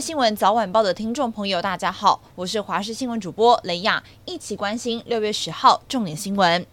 [0.00, 6.66] 新闻早晚报的听众朋友，大家好，我是华视新闻主播雷亚，一起关心六月十号重点新闻。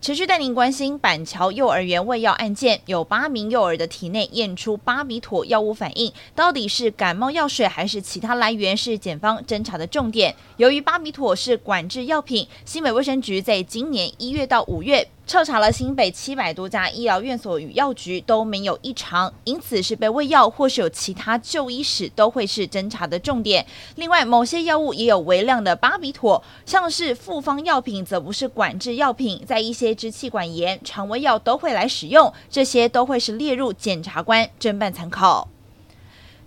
[0.00, 10.34] 持续带您关心板桥幼儿园喂药案件，有八名幼儿的体内验出巴比妥药物反应，到底是感冒药水还是其他来源，是检方侦查的重点。
[10.56, 23.64] 由于巴比妥是管制药品，新北卫生局在今年一月到五月，彻查了新北七百多家医疗院所与药局都没有异常，因此是被喂药或是有其他就医史都会是侦查的重点。
[23.94, 35.48] 另外，某些药物也有微量的巴比妥，像是复方药品则不是管制药品，在一些支气管炎、肠胃药都会来使用，这些都会是列入检察官侦办参考。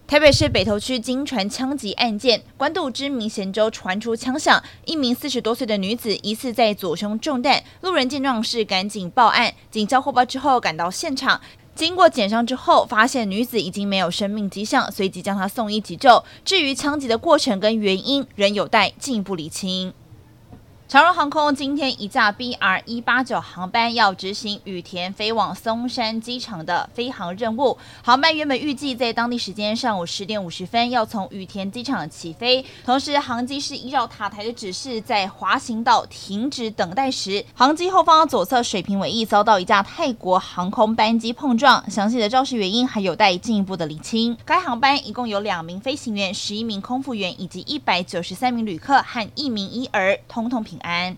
[0.08, 11.42] 台北市北投区惊传枪击案件，关渡知名咸州传出枪响，一名四十多岁的女子疑似在左胸中弹，路人见状是赶紧报案，警消获报之后赶到现场，
[11.74, 16.24] 经过检伤之后，发现女子已经没有生命迹象，随即将她送医急救。
[16.44, 19.92] 至于枪击的过程跟原因，仍有待进一步厘清。
[20.88, 27.76] 长荣航空今天一架 BR 一八九航班要执行羽田飞往松山机场的飞航任务。
[28.04, 41.90] 航班原本预计在当地时间上午十点五十分要从羽田机场起飞，同时航机是依照塔台的指示在滑行道停止等待时，航机后方左侧水平尾翼遭到一架泰国航空班机碰撞。
[41.90, 44.38] 详细的肇事原因还有待进一步的厘清。
[44.46, 51.18] 该航班一共有两名飞行员、十一名空服员以及一百九十三名旅客和一名婴儿，通通平平安。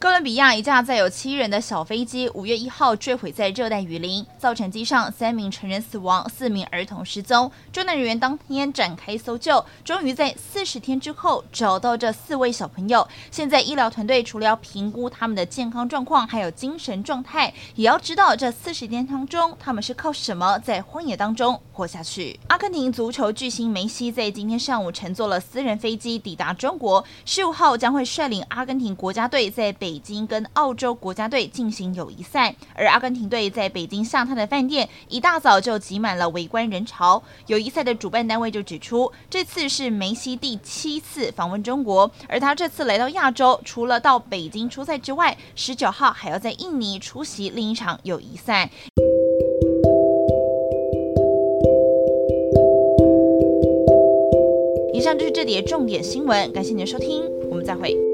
[0.00, 7.50] 哥伦比亚一架载有七人的小飞机，五月一号坠毁在热带雨林，造成机上三名成人死亡，四名儿童失踪。
[7.72, 13.08] 救难人员当天展开搜救，终于在四十天之后找到这四位小朋友。
[13.32, 22.38] 现在医疗团队除了要评估他们的健康状况，还有精神状态，也要知道这四十天当中他们是靠什么在荒野当中活下去。
[22.46, 29.87] 阿根廷足球巨星梅西在今天上午乘坐了私人飞机抵达中国，十五号将会率领阿根廷国家队在北。
[29.88, 37.22] 北京跟澳洲国家队进行友谊赛，而阿根廷队在北京下榻的饭店一大早就挤满了围观人潮。
[37.46, 48.68] 友谊赛的主办单位就指出，这次是梅西第七次访问中国，而他这次来到亚洲，除了到北京出赛之外，十九号还要在印尼出席另一场友谊赛。
[54.92, 58.07] 以上就是这里重点新闻，感谢您的收听，我们再会。